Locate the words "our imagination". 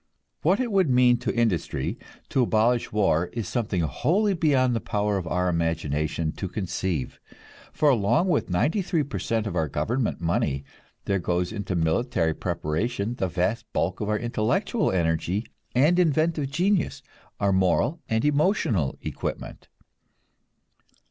5.27-6.31